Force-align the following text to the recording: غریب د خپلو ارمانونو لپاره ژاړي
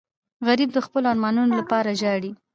غریب 0.47 0.69
د 0.73 0.77
خپلو 0.85 1.05
ارمانونو 1.13 1.51
لپاره 1.59 1.89
ژاړي 2.01 2.31